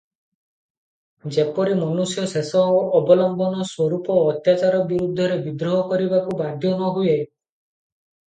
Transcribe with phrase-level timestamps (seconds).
[1.35, 2.61] ଯେପରି ମନୁଷ୍ୟ ଶେଷ
[2.99, 7.15] ଅବଲମ୍ବନ ସ୍ୱରୂପ ଅତ୍ୟାଚାର ବିରୁଦ୍ଧରେ ବିଦ୍ରୋହ କରିବାକୁ ବାଧ୍ୟ ନ ହୁଏ।